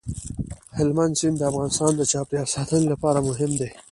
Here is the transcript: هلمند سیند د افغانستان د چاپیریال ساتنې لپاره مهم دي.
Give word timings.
هلمند 0.77 1.13
سیند 1.19 1.35
د 1.39 1.41
افغانستان 1.51 1.91
د 1.95 2.01
چاپیریال 2.11 2.47
ساتنې 2.55 2.85
لپاره 2.93 3.25
مهم 3.29 3.51
دي. 3.59 3.69